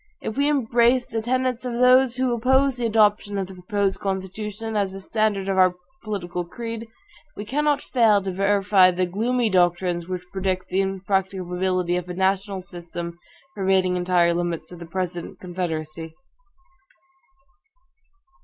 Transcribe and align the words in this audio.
If 0.19 0.35
we 0.35 0.49
embrace 0.49 1.05
the 1.05 1.21
tenets 1.21 1.63
of 1.63 1.73
those 1.73 2.15
who 2.15 2.33
oppose 2.33 2.77
the 2.77 2.87
adoption 2.87 3.37
of 3.37 3.45
the 3.45 3.53
proposed 3.53 3.99
Constitution, 3.99 4.75
as 4.75 4.93
the 4.93 4.99
standard 4.99 5.47
of 5.47 5.59
our 5.59 5.75
political 6.01 6.43
creed, 6.43 6.87
we 7.35 7.45
cannot 7.45 7.83
fail 7.83 8.19
to 8.19 8.31
verify 8.31 8.89
the 8.89 9.05
gloomy 9.05 9.47
doctrines 9.51 10.07
which 10.09 10.25
predict 10.33 10.69
the 10.69 10.81
impracticability 10.81 11.97
of 11.97 12.09
a 12.09 12.15
national 12.15 12.63
system 12.63 13.19
pervading 13.55 13.95
entire 13.95 14.33
limits 14.33 14.71
of 14.71 14.79
the 14.79 14.87
present 14.87 15.39
Confederacy. 15.39 16.15